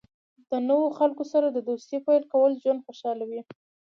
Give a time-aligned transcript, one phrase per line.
[0.49, 3.41] د نوو خلکو سره د دوستۍ پیل کول ژوند خوشحالوي.